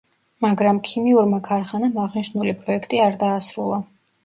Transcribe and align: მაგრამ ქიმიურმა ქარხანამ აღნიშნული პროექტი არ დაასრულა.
მაგრამ 0.45 0.79
ქიმიურმა 0.87 1.41
ქარხანამ 1.49 2.01
აღნიშნული 2.07 2.57
პროექტი 2.65 3.05
არ 3.11 3.21
დაასრულა. 3.27 3.83